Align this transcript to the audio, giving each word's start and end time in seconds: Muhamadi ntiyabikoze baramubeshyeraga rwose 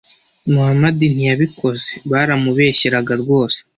Muhamadi 0.51 1.05
ntiyabikoze 1.13 1.91
baramubeshyeraga 2.11 3.13
rwose 3.21 3.59